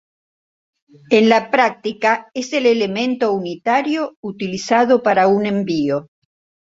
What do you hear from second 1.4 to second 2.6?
práctica es